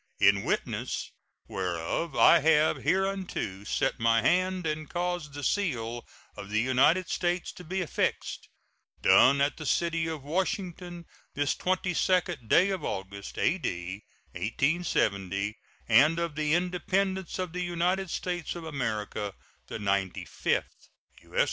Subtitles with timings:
[0.19, 1.11] In witness
[1.47, 7.51] whereof I have hereunto set my hand and caused the seal of the United States
[7.51, 8.49] to be affixed.
[9.03, 14.03] [SEAL.] Done at the city of Washington, this 22d day of August, A.D.
[14.33, 19.35] 1870, and of the Independence of the United States of America
[19.67, 20.89] the ninety fifth.
[21.21, 21.39] U.S.